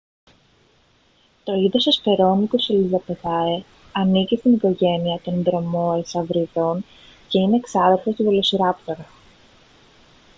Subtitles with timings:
[1.43, 3.63] το είδος hesperonychus elizabethae
[3.93, 6.85] ανήκει στην οικογένεια των δρομεοσαυριδών
[7.27, 9.05] και είναι ξάδερφος του βελοσιράπτορα